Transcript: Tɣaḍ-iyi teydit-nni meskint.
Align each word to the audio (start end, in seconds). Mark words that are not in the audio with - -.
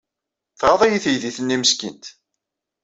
Tɣaḍ-iyi 0.59 0.99
teydit-nni 1.03 1.57
meskint. 1.57 2.05